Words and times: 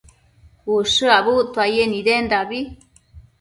ushË 0.73 1.07
abuctuaye 1.19 1.83
nidendabi 1.87 2.59